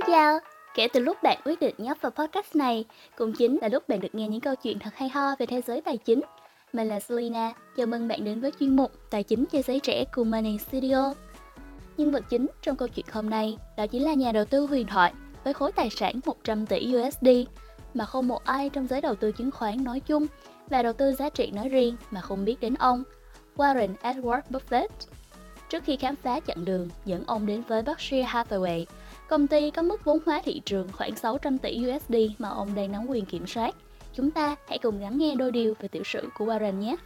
Xin 0.00 0.06
chào! 0.06 0.38
Kể 0.74 0.88
từ 0.92 1.00
lúc 1.00 1.22
bạn 1.22 1.38
quyết 1.44 1.60
định 1.60 1.74
nhấp 1.78 1.96
vào 2.00 2.10
podcast 2.10 2.56
này, 2.56 2.84
cũng 3.16 3.32
chính 3.32 3.58
là 3.62 3.68
lúc 3.68 3.88
bạn 3.88 4.00
được 4.00 4.14
nghe 4.14 4.28
những 4.28 4.40
câu 4.40 4.54
chuyện 4.54 4.78
thật 4.78 4.90
hay 4.94 5.08
ho 5.08 5.36
về 5.38 5.46
thế 5.46 5.60
giới 5.66 5.80
tài 5.80 5.96
chính. 5.96 6.20
Mình 6.72 6.88
là 6.88 7.00
Selina, 7.00 7.52
chào 7.76 7.86
mừng 7.86 8.08
bạn 8.08 8.24
đến 8.24 8.40
với 8.40 8.52
chuyên 8.60 8.76
mục 8.76 8.92
Tài 9.10 9.22
chính 9.22 9.44
cho 9.52 9.62
giới 9.62 9.80
trẻ 9.80 10.04
của 10.14 10.24
Money 10.24 10.58
Studio. 10.58 11.14
Nhân 11.96 12.10
vật 12.10 12.24
chính 12.30 12.46
trong 12.62 12.76
câu 12.76 12.88
chuyện 12.88 13.06
hôm 13.12 13.30
nay 13.30 13.56
đó 13.76 13.86
chính 13.86 14.04
là 14.04 14.14
nhà 14.14 14.32
đầu 14.32 14.44
tư 14.44 14.66
huyền 14.66 14.86
thoại 14.86 15.12
với 15.44 15.54
khối 15.54 15.72
tài 15.72 15.90
sản 15.90 16.20
100 16.26 16.66
tỷ 16.66 16.94
USD 16.96 17.28
mà 17.94 18.04
không 18.04 18.28
một 18.28 18.44
ai 18.44 18.68
trong 18.68 18.86
giới 18.86 19.00
đầu 19.00 19.14
tư 19.14 19.32
chứng 19.32 19.50
khoán 19.50 19.84
nói 19.84 20.00
chung 20.00 20.26
và 20.68 20.82
đầu 20.82 20.92
tư 20.92 21.12
giá 21.12 21.28
trị 21.28 21.50
nói 21.50 21.68
riêng 21.68 21.96
mà 22.10 22.20
không 22.20 22.44
biết 22.44 22.60
đến 22.60 22.74
ông, 22.74 23.02
Warren 23.56 23.94
Edward 24.02 24.42
Buffett. 24.50 24.88
Trước 25.68 25.84
khi 25.84 25.96
khám 25.96 26.16
phá 26.16 26.40
chặng 26.40 26.64
đường 26.64 26.88
dẫn 27.04 27.24
ông 27.26 27.46
đến 27.46 27.62
với 27.68 27.82
Berkshire 27.82 28.28
Hathaway, 28.28 28.84
công 29.30 29.46
ty 29.46 29.70
có 29.70 29.82
mức 29.82 30.04
vốn 30.04 30.18
hóa 30.26 30.42
thị 30.44 30.62
trường 30.64 30.88
khoảng 30.92 31.16
600 31.16 31.58
tỷ 31.58 31.82
USD 31.86 32.14
mà 32.38 32.48
ông 32.48 32.74
đang 32.74 32.92
nắm 32.92 33.06
quyền 33.08 33.24
kiểm 33.24 33.46
soát. 33.46 33.74
Chúng 34.14 34.30
ta 34.30 34.56
hãy 34.68 34.78
cùng 34.78 35.00
lắng 35.00 35.18
nghe 35.18 35.34
đôi 35.34 35.52
điều 35.52 35.74
về 35.80 35.88
tiểu 35.88 36.02
sử 36.04 36.28
của 36.38 36.46
Warren 36.46 36.78
nhé. 36.78 36.96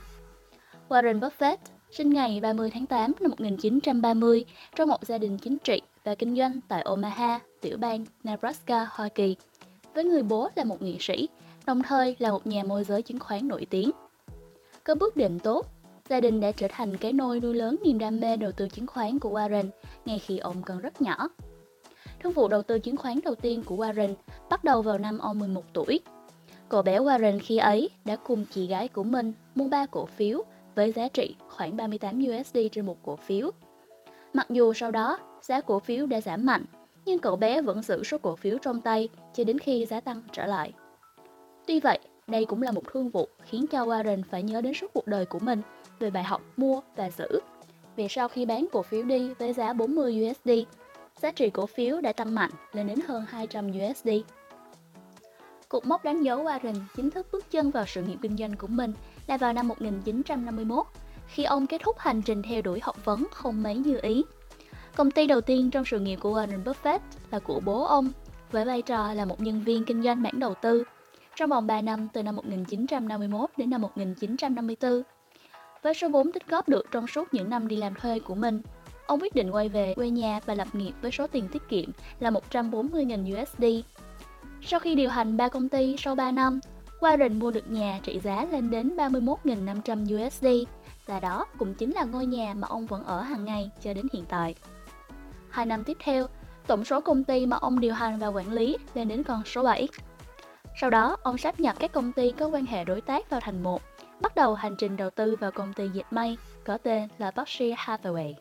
Warren 0.89 1.21
Buffett 1.21 1.57
sinh 1.91 2.11
ngày 2.11 2.41
30 2.41 2.71
tháng 2.71 2.87
8 2.87 3.13
năm 3.21 3.31
1930 3.31 4.45
trong 4.77 4.89
một 4.89 5.05
gia 5.05 5.19
đình 5.19 5.39
chính 5.39 5.59
trị 5.59 5.83
và 6.05 6.15
kinh 6.15 6.37
doanh 6.37 6.61
tại 6.69 6.83
Omaha, 6.83 7.41
tiểu 7.61 7.77
bang 7.77 8.05
Nebraska, 8.23 8.87
Hoa 8.91 9.09
Kỳ, 9.09 9.37
với 9.95 10.05
người 10.05 10.23
bố 10.23 10.49
là 10.55 10.65
một 10.65 10.83
nghệ 10.83 10.97
sĩ, 11.01 11.29
đồng 11.67 11.83
thời 11.83 12.17
là 12.19 12.31
một 12.31 12.47
nhà 12.47 12.63
môi 12.63 12.85
giới 12.85 13.03
chứng 13.03 13.19
khoán 13.19 13.49
nổi 13.49 13.67
tiếng. 13.71 13.91
Có 14.85 14.95
bước 14.95 15.17
đệm 15.17 15.39
tốt, 15.39 15.67
gia 16.09 16.21
đình 16.21 16.41
đã 16.41 16.53
trở 16.53 16.67
thành 16.71 16.97
cái 16.97 17.13
nôi 17.13 17.41
nuôi 17.41 17.55
lớn 17.55 17.77
niềm 17.85 17.99
đam 17.99 18.21
mê 18.21 18.37
đầu 18.37 18.53
tư 18.53 18.69
chứng 18.69 18.87
khoán 18.87 19.19
của 19.19 19.31
Warren 19.31 19.69
ngay 20.05 20.19
khi 20.19 20.39
ông 20.39 20.63
còn 20.63 20.79
rất 20.79 21.03
nhỏ. 21.03 21.29
Thương 22.25 22.33
vụ 22.33 22.49
đầu 22.49 22.63
tư 22.63 22.79
chứng 22.79 22.97
khoán 22.97 23.21
đầu 23.25 23.35
tiên 23.35 23.63
của 23.67 23.77
Warren 23.77 24.15
bắt 24.51 24.65
đầu 24.65 24.83
vào 24.83 24.99
năm 24.99 25.19
ông 25.19 25.39
11 25.39 25.63
tuổi. 25.73 26.01
Cậu 26.69 26.83
bé 26.83 26.99
Warren 26.99 27.39
khi 27.43 27.59
ấy 27.59 27.91
đã 28.05 28.17
cùng 28.17 28.45
chị 28.51 28.67
gái 28.67 28.89
của 28.89 29.03
mình 29.03 29.33
mua 29.55 29.69
ba 29.69 29.87
cổ 29.87 30.07
phiếu 30.07 30.43
với 30.75 30.93
giá 30.93 31.09
trị 31.09 31.37
khoảng 31.49 31.77
38 31.77 32.25
USD 32.25 32.59
trên 32.73 32.87
một 32.87 32.97
cổ 33.03 33.17
phiếu. 33.17 33.51
Mặc 34.33 34.47
dù 34.51 34.73
sau 34.73 34.91
đó 34.91 35.19
giá 35.43 35.61
cổ 35.61 35.79
phiếu 35.79 36.07
đã 36.07 36.21
giảm 36.21 36.47
mạnh, 36.47 36.65
nhưng 37.05 37.19
cậu 37.19 37.37
bé 37.37 37.63
vẫn 37.63 37.83
giữ 37.83 38.05
số 38.05 38.19
cổ 38.19 38.37
phiếu 38.37 38.59
trong 38.59 38.81
tay 38.81 39.09
cho 39.35 39.45
đến 39.45 39.59
khi 39.59 39.87
giá 39.87 40.01
tăng 40.01 40.23
trở 40.33 40.47
lại. 40.47 40.73
Tuy 41.67 41.81
vậy, 41.81 41.99
đây 42.27 42.45
cũng 42.45 42.63
là 42.63 42.73
một 42.73 42.83
thương 42.93 43.09
vụ 43.09 43.29
khiến 43.43 43.67
cho 43.67 43.85
Warren 43.85 44.23
phải 44.31 44.43
nhớ 44.43 44.61
đến 44.61 44.75
suốt 44.75 44.91
cuộc 44.95 45.07
đời 45.07 45.27
của 45.27 45.39
mình 45.39 45.63
về 45.99 46.11
bài 46.11 46.25
học 46.25 46.43
mua 46.57 46.81
và 46.97 47.11
giữ. 47.11 47.41
Vì 47.97 48.07
sau 48.11 48.29
khi 48.29 48.47
bán 48.47 48.67
cổ 48.73 48.83
phiếu 48.83 49.03
đi 49.03 49.35
với 49.39 49.53
giá 49.53 49.73
40 49.73 50.31
USD, 50.31 50.51
giá 51.21 51.31
trị 51.31 51.51
cổ 51.51 51.67
phiếu 51.67 52.01
đã 52.01 52.13
tăng 52.13 52.35
mạnh 52.35 52.51
lên 52.73 52.87
đến 52.87 52.99
hơn 53.09 53.25
200 53.29 53.69
USD. 53.69 54.09
Cột 55.69 55.87
mốc 55.87 56.05
đánh 56.05 56.23
dấu 56.23 56.45
Warren 56.45 56.75
chính 56.97 57.11
thức 57.11 57.27
bước 57.33 57.51
chân 57.51 57.71
vào 57.71 57.85
sự 57.87 58.03
nghiệp 58.03 58.17
kinh 58.23 58.37
doanh 58.37 58.57
của 58.57 58.67
mình 58.67 58.93
là 59.27 59.37
vào 59.37 59.53
năm 59.53 59.69
1951, 59.69 60.87
khi 61.27 61.45
ông 61.45 61.67
kết 61.67 61.81
thúc 61.85 61.99
hành 61.99 62.23
trình 62.23 62.43
theo 62.43 62.63
đuổi 62.63 62.81
học 62.83 63.05
vấn 63.05 63.27
không 63.33 63.63
mấy 63.63 63.75
như 63.75 63.99
ý. 64.03 64.25
Công 64.97 65.11
ty 65.11 65.27
đầu 65.27 65.41
tiên 65.41 65.71
trong 65.71 65.85
sự 65.85 66.01
nghiệp 66.01 66.17
của 66.17 66.41
Warren 66.41 66.65
Buffett 66.65 66.99
là 67.31 67.39
của 67.39 67.61
bố 67.65 67.85
ông, 67.85 68.11
với 68.51 68.65
vai 68.65 68.83
trò 68.83 69.13
là 69.13 69.25
một 69.25 69.41
nhân 69.41 69.63
viên 69.65 69.85
kinh 69.85 70.03
doanh 70.03 70.23
mảng 70.23 70.41
đầu 70.41 70.55
tư, 70.55 70.85
trong 71.37 71.51
vòng 71.51 71.67
3 71.67 71.81
năm 71.81 72.09
từ 72.13 72.23
năm 72.23 72.37
1951 72.37 73.51
đến 73.57 73.71
năm 73.71 73.83
1954. 73.83 75.03
Với 75.83 75.95
số 75.95 76.09
vốn 76.09 76.33
tích 76.33 76.49
góp 76.49 76.69
được 76.69 76.87
trong 76.91 77.07
suốt 77.07 77.35
những 77.35 77.51
năm 77.51 77.69
đi 77.69 77.77
làm 77.77 77.95
thuê 77.95 78.19
của 78.19 78.35
mình, 78.35 78.63
ông 79.07 79.21
quyết 79.21 79.35
định 79.35 79.51
quay 79.51 79.69
về 79.69 79.95
quê 79.95 80.11
nhà 80.11 80.41
và 80.47 80.55
lập 80.55 80.69
nghiệp 80.73 80.93
với 81.03 81.11
số 81.11 81.27
tiền 81.27 81.49
tiết 81.53 81.63
kiệm 81.69 81.91
là 82.21 82.31
140.000 82.31 83.43
USD. 83.43 83.65
Sau 84.63 84.81
khi 84.81 84.95
điều 84.95 85.11
hành 85.11 85.37
3 85.37 85.49
công 85.49 85.69
ty 85.69 85.97
sau 85.99 86.15
3 86.15 86.31
năm, 86.31 86.61
Warren 87.01 87.39
mua 87.39 87.51
được 87.51 87.71
nhà 87.71 88.01
trị 88.03 88.21
giá 88.23 88.47
lên 88.53 88.71
đến 88.71 88.97
31.500 88.97 90.27
USD, 90.27 90.47
và 91.07 91.21
đó 91.21 91.47
cũng 91.59 91.75
chính 91.75 91.93
là 91.93 92.05
ngôi 92.05 92.27
nhà 92.27 92.55
mà 92.55 92.69
ông 92.69 92.87
vẫn 92.87 93.05
ở 93.05 93.21
hàng 93.21 93.45
ngày 93.45 93.71
cho 93.83 93.95
đến 93.95 94.07
hiện 94.13 94.25
tại. 94.29 94.55
Hai 95.51 95.67
năm 95.67 95.85
tiếp 95.85 95.97
theo, 96.01 96.27
tổng 96.67 96.85
số 96.85 97.01
công 97.01 97.25
ty 97.25 97.47
mà 97.47 97.57
ông 97.57 97.81
điều 97.81 97.95
hành 97.95 98.19
và 98.19 98.27
quản 98.27 98.53
lý 98.53 98.77
lên 98.95 99.09
đến 99.09 99.23
con 99.23 99.43
số 99.45 99.63
7. 99.63 99.89
Sau 100.81 100.91
đó, 100.91 101.17
ông 101.23 101.39
sáp 101.39 101.61
nhập 101.61 101.77
các 101.79 101.93
công 101.93 102.13
ty 102.13 102.31
có 102.31 102.47
quan 102.47 102.67
hệ 102.67 102.85
đối 102.85 103.01
tác 103.01 103.31
vào 103.31 103.41
thành 103.41 103.63
một, 103.63 103.83
bắt 104.21 104.35
đầu 104.35 104.55
hành 104.55 104.77
trình 104.79 104.97
đầu 104.97 105.11
tư 105.11 105.37
vào 105.41 105.51
công 105.51 105.73
ty 105.73 105.89
dệt 105.89 106.05
may 106.11 106.37
có 106.65 106.79
tên 106.79 107.09
là 107.19 107.31
Berkshire 107.31 107.75
Hathaway. 107.75 108.35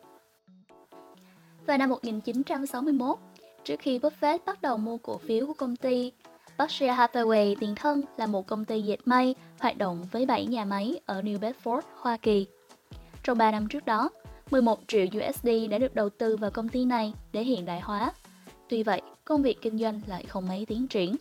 Vào 1.66 1.78
năm 1.78 1.88
1961, 1.88 3.18
trước 3.64 3.80
khi 3.80 3.98
Buffett 3.98 4.38
bắt 4.46 4.62
đầu 4.62 4.76
mua 4.76 4.96
cổ 4.96 5.18
phiếu 5.18 5.46
của 5.46 5.54
công 5.54 5.76
ty, 5.76 6.12
Berkshire 6.58 6.94
Hathaway 6.94 7.56
tiền 7.60 7.74
thân 7.74 8.02
là 8.16 8.26
một 8.26 8.46
công 8.46 8.64
ty 8.64 8.82
dệt 8.82 8.96
may 9.04 9.34
hoạt 9.60 9.78
động 9.78 10.04
với 10.12 10.26
7 10.26 10.46
nhà 10.46 10.64
máy 10.64 11.00
ở 11.06 11.20
New 11.20 11.38
Bedford, 11.38 11.80
Hoa 11.96 12.16
Kỳ. 12.16 12.46
Trong 13.22 13.38
3 13.38 13.50
năm 13.50 13.68
trước 13.68 13.84
đó, 13.84 14.08
11 14.50 14.80
triệu 14.88 15.06
USD 15.06 15.48
đã 15.70 15.78
được 15.78 15.94
đầu 15.94 16.08
tư 16.08 16.36
vào 16.36 16.50
công 16.50 16.68
ty 16.68 16.84
này 16.84 17.12
để 17.32 17.42
hiện 17.42 17.64
đại 17.64 17.80
hóa. 17.80 18.12
Tuy 18.68 18.82
vậy, 18.82 19.02
công 19.24 19.42
việc 19.42 19.58
kinh 19.62 19.78
doanh 19.78 20.00
lại 20.06 20.24
không 20.24 20.48
mấy 20.48 20.66
tiến 20.66 20.88
triển. 20.88 21.16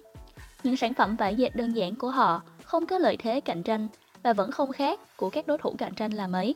Những 0.63 0.77
sản 0.77 0.93
phẩm 0.93 1.15
vải 1.15 1.35
dệt 1.35 1.55
đơn 1.55 1.75
giản 1.75 1.95
của 1.95 2.09
họ 2.09 2.41
không 2.63 2.85
có 2.85 2.97
lợi 2.97 3.17
thế 3.17 3.41
cạnh 3.41 3.63
tranh 3.63 3.87
và 4.23 4.33
vẫn 4.33 4.51
không 4.51 4.71
khác 4.71 4.99
của 5.17 5.29
các 5.29 5.47
đối 5.47 5.57
thủ 5.57 5.75
cạnh 5.77 5.93
tranh 5.95 6.11
là 6.11 6.27
mấy. 6.27 6.55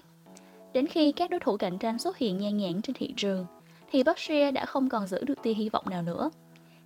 Đến 0.73 0.87
khi 0.87 1.11
các 1.11 1.29
đối 1.29 1.39
thủ 1.39 1.57
cạnh 1.57 1.77
tranh 1.77 1.99
xuất 1.99 2.17
hiện 2.17 2.37
nhan 2.37 2.57
nhản 2.57 2.81
trên 2.81 2.93
thị 2.93 3.13
trường, 3.17 3.45
thì 3.91 4.03
Berkshire 4.03 4.51
đã 4.51 4.65
không 4.65 4.89
còn 4.89 5.07
giữ 5.07 5.23
được 5.23 5.43
tia 5.43 5.53
hy 5.53 5.69
vọng 5.69 5.85
nào 5.89 6.01
nữa. 6.01 6.29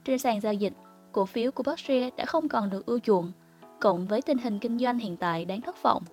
Trên 0.06 0.19
sàn 0.19 0.41
giao 0.41 0.53
dịch, 0.53 0.73
cổ 1.12 1.25
phiếu 1.25 1.51
của 1.51 1.63
Berkshire 1.63 2.09
đã 2.17 2.25
không 2.25 2.50
còn 2.50 2.69
được 2.69 2.85
ưa 2.85 3.00
chuộng, 3.00 3.31
cộng 3.79 4.07
với 4.07 4.22
tình 4.22 4.38
hình 4.38 4.59
kinh 4.59 4.79
doanh 4.79 5.00
hiện 5.00 5.17
tại 5.17 5.45
đáng 5.45 5.62
thất 5.62 5.84
vọng. 5.84 6.03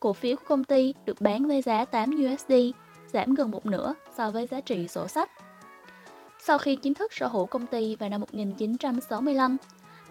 Cổ 0.00 0.12
phiếu 0.12 0.36
của 0.36 0.44
công 0.48 0.64
ty 0.64 0.94
được 1.04 1.20
bán 1.20 1.46
với 1.46 1.62
giá 1.62 1.84
8 1.84 2.10
USD, 2.10 2.52
giảm 3.12 3.34
gần 3.34 3.50
một 3.50 3.66
nửa 3.66 3.94
so 4.16 4.30
với 4.30 4.46
giá 4.46 4.60
trị 4.60 4.88
sổ 4.88 5.08
sách. 5.08 5.30
Sau 6.38 6.58
khi 6.58 6.76
chính 6.76 6.94
thức 6.94 7.12
sở 7.12 7.26
hữu 7.26 7.46
công 7.46 7.66
ty 7.66 7.96
vào 7.96 8.08
năm 8.08 8.20
1965, 8.20 9.56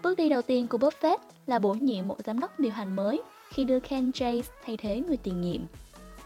bước 0.02 0.18
đi 0.18 0.28
đầu 0.28 0.42
tiên 0.42 0.66
của 0.66 0.78
Buffett 0.78 1.18
là 1.46 1.58
bổ 1.58 1.74
nhiệm 1.74 2.08
một 2.08 2.16
giám 2.24 2.40
đốc 2.40 2.60
điều 2.60 2.72
hành 2.72 2.96
mới 2.96 3.22
khi 3.48 3.64
đưa 3.64 3.80
Ken 3.80 4.12
Chase 4.12 4.52
thay 4.66 4.76
thế 4.76 5.00
người 5.00 5.16
tiền 5.16 5.40
nhiệm. 5.40 5.60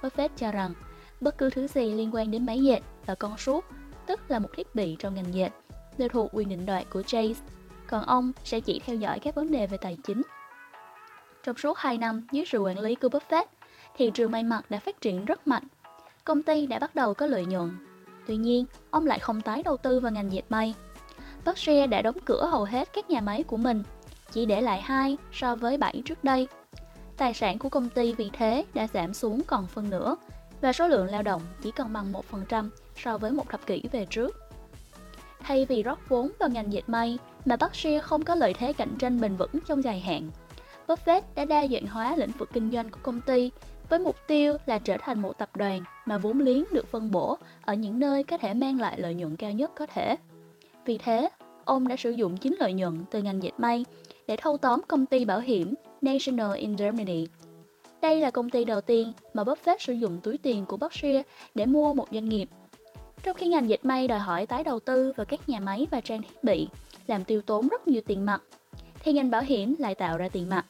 Buffett 0.03 0.29
cho 0.37 0.53
rằng 0.53 0.73
bất 1.21 1.39
cứ 1.39 1.51
thứ 1.51 1.67
gì 1.67 1.95
liên 1.95 2.15
quan 2.15 2.31
đến 2.31 2.47
máy 2.47 2.63
dệt 2.63 2.81
và 3.07 3.15
con 3.15 3.39
suốt, 3.39 3.65
tức 4.09 4.21
là 4.29 4.39
một 4.39 4.49
thiết 4.57 4.75
bị 4.75 4.97
trong 4.99 5.15
ngành 5.15 5.35
dệt, 5.35 5.51
đều 5.99 6.09
thuộc 6.09 6.31
quyền 6.33 6.49
định 6.49 6.67
đoạt 6.67 6.91
của 6.91 7.03
Chase, 7.03 7.41
còn 7.87 8.05
ông 8.05 8.33
sẽ 8.45 8.61
chỉ 8.61 8.81
theo 8.87 8.97
dõi 8.97 9.19
các 9.19 9.35
vấn 9.35 9.51
đề 9.51 9.67
về 9.67 9.79
tài 9.81 9.97
chính. 10.05 10.23
Trong 11.45 11.57
suốt 11.57 11.79
2 11.79 11.99
năm 11.99 12.27
dưới 12.33 12.45
sự 12.47 12.59
quản 12.59 12.79
lý 12.79 12.95
của 12.95 13.09
Buffett, 13.09 13.45
thị 13.97 14.11
trường 14.15 14.31
may 14.31 14.43
mặc 14.43 14.71
đã 14.71 14.79
phát 14.79 15.01
triển 15.01 15.25
rất 15.25 15.47
mạnh. 15.47 15.63
Công 16.25 16.43
ty 16.43 16.67
đã 16.67 16.79
bắt 16.79 16.95
đầu 16.95 17.15
có 17.15 17.27
lợi 17.27 17.47
nhuận. 17.47 17.71
Tuy 18.27 18.37
nhiên, 18.37 18.65
ông 18.91 19.07
lại 19.07 19.19
không 19.19 19.41
tái 19.41 19.63
đầu 19.63 19.77
tư 19.77 20.01
vào 20.01 20.13
ngành 20.13 20.33
dệt 20.33 20.45
may. 20.49 20.75
Berkshire 21.45 21.87
đã 21.87 22.03
đóng 22.03 22.17
cửa 22.25 22.47
hầu 22.47 22.65
hết 22.65 22.89
các 22.93 23.11
nhà 23.11 23.21
máy 23.21 23.43
của 23.43 23.57
mình, 23.57 23.83
chỉ 24.33 24.47
để 24.47 24.61
lại 24.61 24.81
hai 24.81 25.17
so 25.33 25.57
với 25.57 25.77
7 25.77 26.03
trước 26.05 26.25
đây. 26.25 26.49
Tài 27.17 27.35
sản 27.35 27.59
của 27.59 27.69
công 27.69 27.89
ty 27.89 28.13
vì 28.13 28.31
thế 28.33 28.65
đã 28.75 28.87
giảm 28.95 29.15
xuống 29.15 29.43
còn 29.47 29.67
phân 29.67 29.91
nửa 29.91 30.17
và 30.61 30.73
số 30.73 30.89
lượng 30.89 31.07
lao 31.07 31.23
động 31.23 31.43
chỉ 31.63 31.71
còn 31.71 31.93
bằng 31.93 32.13
1% 32.31 32.69
so 32.97 33.19
với 33.19 33.33
một 33.33 33.49
thập 33.49 33.67
kỷ 33.67 33.83
về 33.93 34.07
trước. 34.11 34.37
Thay 35.41 35.65
vì 35.65 35.83
rót 35.83 36.09
vốn 36.09 36.31
vào 36.39 36.49
ngành 36.49 36.73
dệt 36.73 36.89
may 36.89 37.19
mà 37.45 37.57
Berkshire 37.57 38.01
không 38.01 38.25
có 38.25 38.35
lợi 38.35 38.55
thế 38.55 38.73
cạnh 38.73 38.97
tranh 38.99 39.21
bền 39.21 39.37
vững 39.37 39.61
trong 39.67 39.85
dài 39.85 40.01
hạn, 40.01 40.31
Buffett 40.89 41.23
đã 41.35 41.45
đa 41.45 41.67
dạng 41.67 41.87
hóa 41.87 42.17
lĩnh 42.17 42.31
vực 42.39 42.49
kinh 42.53 42.71
doanh 42.71 42.91
của 42.91 42.99
công 43.03 43.21
ty 43.21 43.51
với 43.89 43.99
mục 43.99 44.17
tiêu 44.27 44.57
là 44.67 44.79
trở 44.79 44.97
thành 45.01 45.23
một 45.23 45.39
tập 45.39 45.57
đoàn 45.57 45.83
mà 46.07 46.19
vốn 46.19 46.41
liếng 46.41 46.65
được 46.73 46.87
phân 46.87 47.11
bổ 47.11 47.39
ở 47.63 47.75
những 47.75 48.01
nơi 48.01 48.23
có 48.25 48.39
thể 48.39 48.55
mang 48.55 48.81
lại 48.81 49.01
lợi 49.01 49.15
nhuận 49.15 49.37
cao 49.37 49.53
nhất 49.53 49.71
có 49.77 49.87
thể. 49.87 50.17
Vì 50.85 50.99
thế, 50.99 51.29
ông 51.65 51.89
đã 51.89 51.97
sử 51.97 52.11
dụng 52.11 52.37
chính 52.37 52.57
lợi 52.59 52.73
nhuận 52.73 53.05
từ 53.11 53.23
ngành 53.23 53.43
dệt 53.43 53.53
may 53.59 53.85
để 54.27 54.37
thâu 54.37 54.57
tóm 54.57 54.81
công 54.89 55.07
ty 55.07 55.25
bảo 55.25 55.41
hiểm 55.41 55.75
National 56.01 56.57
Indemnity. 56.57 57.29
Đây 58.03 58.21
là 58.21 58.31
công 58.31 58.51
ty 58.51 58.65
đầu 58.65 58.81
tiên 58.81 59.13
mà 59.35 59.43
Buffett 59.43 59.77
sử 59.79 59.93
dụng 59.93 60.21
túi 60.23 60.39
tiền 60.39 60.65
của 60.67 60.77
Berkshire 60.77 61.23
để 61.55 61.67
mua 61.67 61.95
một 61.95 62.07
doanh 62.13 62.29
nghiệp. 62.29 62.49
Trong 63.23 63.37
khi 63.37 63.49
ngành 63.49 63.69
dệt 63.69 63.85
may 63.85 64.09
đòi 64.09 64.19
hỏi 64.19 64.47
tái 64.47 64.65
đầu 64.65 64.81
tư 64.81 65.13
vào 65.17 65.25
các 65.25 65.49
nhà 65.49 65.61
máy 65.61 65.87
và 65.91 66.01
trang 66.01 66.23
thiết 66.23 66.45
bị, 66.45 66.69
làm 67.07 67.25
tiêu 67.25 67.43
tốn 67.43 67.69
rất 67.69 67.89
nhiều 67.89 68.03
tiền 68.07 68.27
mặt, 68.27 68.43
thì 69.01 69.13
ngành 69.13 69.31
bảo 69.31 69.43
hiểm 69.43 69.75
lại 69.79 69.95
tạo 69.95 70.19
ra 70.19 70.29
tiền 70.29 70.49
mặt. 70.49 70.67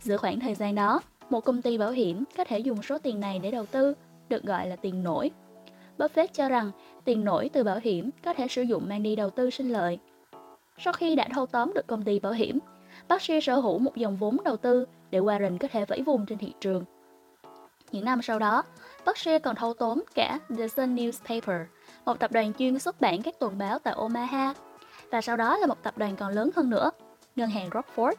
Giữa 0.00 0.16
khoảng 0.16 0.40
thời 0.40 0.54
gian 0.54 0.74
đó, 0.74 1.00
một 1.30 1.40
công 1.40 1.62
ty 1.62 1.78
bảo 1.78 1.90
hiểm 1.90 2.24
có 2.36 2.44
thể 2.44 2.58
dùng 2.58 2.82
số 2.82 2.98
tiền 2.98 3.20
này 3.20 3.38
để 3.38 3.50
đầu 3.50 3.66
tư, 3.66 3.94
được 4.28 4.42
gọi 4.42 4.66
là 4.66 4.76
tiền 4.76 5.02
nổi. 5.02 5.30
Buffett 5.98 6.26
cho 6.32 6.48
rằng 6.48 6.70
tiền 7.04 7.24
nổi 7.24 7.50
từ 7.52 7.64
bảo 7.64 7.78
hiểm 7.82 8.10
có 8.24 8.32
thể 8.32 8.48
sử 8.48 8.62
dụng 8.62 8.88
mang 8.88 9.02
đi 9.02 9.16
đầu 9.16 9.30
tư 9.30 9.50
sinh 9.50 9.72
lợi. 9.72 9.98
Sau 10.78 10.92
khi 10.92 11.14
đã 11.14 11.28
thâu 11.34 11.46
tóm 11.46 11.72
được 11.74 11.86
công 11.86 12.02
ty 12.02 12.18
bảo 12.18 12.32
hiểm, 12.32 12.58
Berkshire 13.08 13.40
sở 13.40 13.56
hữu 13.56 13.78
một 13.78 13.96
dòng 13.96 14.16
vốn 14.16 14.36
đầu 14.44 14.56
tư 14.56 14.86
để 15.10 15.20
Warren 15.20 15.58
có 15.58 15.68
thể 15.68 15.84
vẫy 15.84 16.02
vùng 16.02 16.26
trên 16.26 16.38
thị 16.38 16.52
trường. 16.60 16.84
Những 17.92 18.04
năm 18.04 18.22
sau 18.22 18.38
đó, 18.38 18.62
Berkshire 19.06 19.38
còn 19.38 19.56
thâu 19.56 19.74
tóm 19.74 20.02
cả 20.14 20.38
The 20.58 20.68
Sun 20.68 20.96
Newspaper, 20.96 21.64
một 22.04 22.18
tập 22.18 22.32
đoàn 22.32 22.52
chuyên 22.58 22.78
xuất 22.78 23.00
bản 23.00 23.22
các 23.22 23.38
tuần 23.38 23.58
báo 23.58 23.78
tại 23.78 23.94
Omaha. 23.94 24.54
và 25.10 25.20
sau 25.20 25.36
đó 25.36 25.56
là 25.56 25.66
một 25.66 25.82
tập 25.82 25.98
đoàn 25.98 26.16
còn 26.16 26.32
lớn 26.32 26.50
hơn 26.56 26.70
nữa, 26.70 26.90
ngân 27.36 27.50
hàng 27.50 27.70
Rockford. 27.70 28.14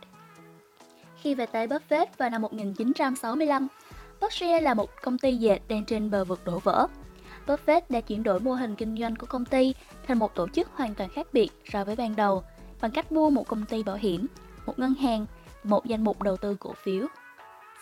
Khi 1.22 1.36
về 1.36 1.46
tay 1.46 1.68
Buffett 1.68 2.06
vào 2.18 2.30
năm 2.30 2.42
1965, 2.42 3.68
Berkshire 4.22 4.62
là 4.62 4.74
một 4.74 4.90
công 5.02 5.18
ty 5.18 5.36
dệt 5.36 5.60
đang 5.68 5.86
trên 5.86 6.12
bờ 6.12 6.26
vực 6.26 6.40
đổ 6.46 6.60
vỡ. 6.60 6.88
Buffett 7.48 7.82
đã 7.90 8.02
chuyển 8.02 8.24
đổi 8.24 8.40
mô 8.40 8.54
hình 8.54 8.76
kinh 8.76 8.98
doanh 8.98 9.16
của 9.16 9.28
công 9.28 9.46
ty 9.46 9.74
thành 10.08 10.20
một 10.20 10.36
tổ 10.36 10.48
chức 10.48 10.70
hoàn 10.74 10.96
toàn 10.96 11.10
khác 11.10 11.28
biệt 11.34 11.50
so 11.72 11.84
với 11.84 11.96
ban 11.96 12.16
đầu 12.16 12.44
bằng 12.82 12.92
cách 12.92 13.12
mua 13.12 13.30
một 13.30 13.48
công 13.48 13.66
ty 13.66 13.84
bảo 13.84 13.96
hiểm, 13.96 14.28
một 14.68 14.80
ngân 14.80 14.94
hàng, 14.94 15.26
một 15.64 15.86
danh 15.86 16.04
mục 16.04 16.22
đầu 16.22 16.38
tư 16.38 16.56
cổ 16.60 16.74
phiếu. 16.74 17.08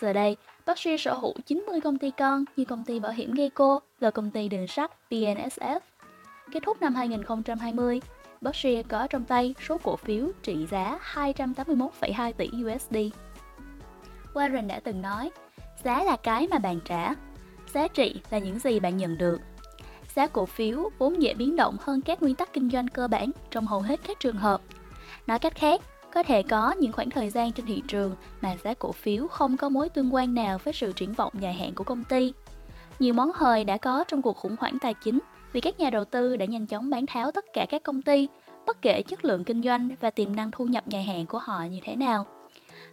Giờ 0.00 0.12
đây, 0.12 0.36
Berkshire 0.66 0.96
sở 0.96 1.14
hữu 1.14 1.34
90 1.46 1.80
công 1.80 1.98
ty 1.98 2.10
con 2.10 2.44
như 2.56 2.64
công 2.64 2.84
ty 2.84 3.00
bảo 3.00 3.12
hiểm 3.12 3.34
Geico 3.34 3.80
và 4.00 4.10
công 4.10 4.30
ty 4.30 4.48
đường 4.48 4.66
sắt 4.66 4.90
BNSF. 5.10 5.80
Kết 6.52 6.62
thúc 6.62 6.80
năm 6.80 6.94
2020, 6.94 8.00
Berkshire 8.40 8.82
có 8.82 9.06
trong 9.06 9.24
tay 9.24 9.54
số 9.68 9.78
cổ 9.78 9.96
phiếu 9.96 10.28
trị 10.42 10.66
giá 10.70 10.98
281,2 11.14 12.32
tỷ 12.32 12.50
USD. 12.64 12.96
Warren 14.34 14.66
đã 14.66 14.80
từng 14.80 15.02
nói, 15.02 15.30
giá 15.84 16.04
là 16.04 16.16
cái 16.16 16.48
mà 16.50 16.58
bạn 16.58 16.80
trả, 16.84 17.14
giá 17.74 17.88
trị 17.88 18.20
là 18.30 18.38
những 18.38 18.58
gì 18.58 18.80
bạn 18.80 18.96
nhận 18.96 19.18
được. 19.18 19.40
Giá 20.14 20.26
cổ 20.26 20.46
phiếu 20.46 20.90
vốn 20.98 21.22
dễ 21.22 21.34
biến 21.34 21.56
động 21.56 21.76
hơn 21.80 22.02
các 22.02 22.22
nguyên 22.22 22.34
tắc 22.34 22.52
kinh 22.52 22.70
doanh 22.70 22.88
cơ 22.88 23.08
bản 23.08 23.30
trong 23.50 23.66
hầu 23.66 23.80
hết 23.80 24.00
các 24.06 24.20
trường 24.20 24.36
hợp. 24.36 24.60
Nói 25.26 25.38
cách 25.38 25.54
khác, 25.54 25.80
có 26.16 26.22
thể 26.22 26.42
có 26.42 26.74
những 26.78 26.92
khoảng 26.92 27.10
thời 27.10 27.30
gian 27.30 27.52
trên 27.52 27.66
thị 27.66 27.82
trường 27.88 28.14
mà 28.40 28.56
giá 28.64 28.74
cổ 28.74 28.92
phiếu 28.92 29.28
không 29.28 29.56
có 29.56 29.68
mối 29.68 29.88
tương 29.88 30.14
quan 30.14 30.34
nào 30.34 30.58
với 30.64 30.74
sự 30.74 30.92
triển 30.92 31.12
vọng 31.12 31.32
dài 31.40 31.54
hạn 31.54 31.74
của 31.74 31.84
công 31.84 32.04
ty. 32.04 32.32
Nhiều 32.98 33.14
món 33.14 33.30
hời 33.34 33.64
đã 33.64 33.76
có 33.76 34.04
trong 34.08 34.22
cuộc 34.22 34.36
khủng 34.36 34.56
hoảng 34.58 34.78
tài 34.80 34.94
chính 34.94 35.18
vì 35.52 35.60
các 35.60 35.80
nhà 35.80 35.90
đầu 35.90 36.04
tư 36.04 36.36
đã 36.36 36.46
nhanh 36.46 36.66
chóng 36.66 36.90
bán 36.90 37.06
tháo 37.06 37.32
tất 37.32 37.44
cả 37.52 37.66
các 37.68 37.82
công 37.82 38.02
ty, 38.02 38.28
bất 38.66 38.82
kể 38.82 39.02
chất 39.02 39.24
lượng 39.24 39.44
kinh 39.44 39.62
doanh 39.62 39.88
và 40.00 40.10
tiềm 40.10 40.36
năng 40.36 40.50
thu 40.50 40.66
nhập 40.66 40.84
dài 40.88 41.02
hạn 41.02 41.26
của 41.26 41.38
họ 41.38 41.64
như 41.70 41.78
thế 41.84 41.96
nào. 41.96 42.26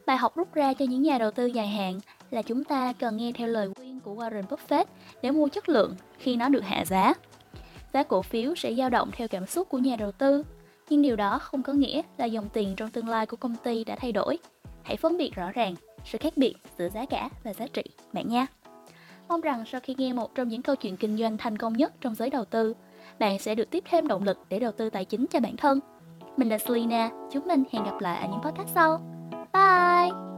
Bài 0.05 0.17
học 0.17 0.35
rút 0.35 0.53
ra 0.53 0.73
cho 0.73 0.85
những 0.85 1.01
nhà 1.01 1.17
đầu 1.17 1.31
tư 1.31 1.45
dài 1.45 1.67
hạn 1.67 1.99
là 2.31 2.41
chúng 2.41 2.63
ta 2.63 2.93
cần 2.93 3.17
nghe 3.17 3.31
theo 3.31 3.47
lời 3.47 3.69
khuyên 3.75 3.99
của 3.99 4.15
Warren 4.15 4.43
Buffett 4.43 4.85
để 5.21 5.31
mua 5.31 5.47
chất 5.47 5.69
lượng 5.69 5.95
khi 6.19 6.35
nó 6.35 6.49
được 6.49 6.63
hạ 6.63 6.85
giá. 6.85 7.13
Giá 7.93 8.03
cổ 8.03 8.21
phiếu 8.21 8.55
sẽ 8.55 8.73
dao 8.73 8.89
động 8.89 9.09
theo 9.11 9.27
cảm 9.27 9.45
xúc 9.45 9.69
của 9.69 9.77
nhà 9.77 9.95
đầu 9.95 10.11
tư, 10.11 10.43
nhưng 10.89 11.01
điều 11.01 11.15
đó 11.15 11.39
không 11.39 11.63
có 11.63 11.73
nghĩa 11.73 12.01
là 12.17 12.25
dòng 12.25 12.49
tiền 12.53 12.73
trong 12.77 12.89
tương 12.89 13.07
lai 13.07 13.25
của 13.25 13.37
công 13.37 13.55
ty 13.63 13.83
đã 13.83 13.95
thay 13.95 14.11
đổi. 14.11 14.37
Hãy 14.83 14.97
phân 14.97 15.17
biệt 15.17 15.35
rõ 15.35 15.51
ràng 15.51 15.75
sự 16.05 16.17
khác 16.17 16.33
biệt 16.35 16.53
giữa 16.77 16.89
giá 16.89 17.05
cả 17.05 17.29
và 17.43 17.53
giá 17.53 17.67
trị 17.67 17.83
bạn 18.13 18.27
nha. 18.27 18.47
Mong 19.27 19.41
rằng 19.41 19.63
sau 19.71 19.81
khi 19.83 19.95
nghe 19.97 20.13
một 20.13 20.35
trong 20.35 20.47
những 20.47 20.61
câu 20.61 20.75
chuyện 20.75 20.97
kinh 20.97 21.17
doanh 21.17 21.37
thành 21.37 21.57
công 21.57 21.73
nhất 21.73 21.93
trong 22.01 22.15
giới 22.15 22.29
đầu 22.29 22.45
tư, 22.45 22.73
bạn 23.19 23.39
sẽ 23.39 23.55
được 23.55 23.69
tiếp 23.69 23.83
thêm 23.89 24.07
động 24.07 24.23
lực 24.23 24.37
để 24.49 24.59
đầu 24.59 24.71
tư 24.71 24.89
tài 24.89 25.05
chính 25.05 25.25
cho 25.27 25.39
bản 25.39 25.57
thân. 25.57 25.79
Mình 26.37 26.49
là 26.49 26.57
Selina, 26.57 27.09
chúng 27.31 27.47
mình 27.47 27.63
hẹn 27.71 27.83
gặp 27.83 28.01
lại 28.01 28.21
ở 28.21 28.27
những 28.31 28.41
podcast 28.41 28.69
sau. 28.75 29.01
Bye! 29.53 30.32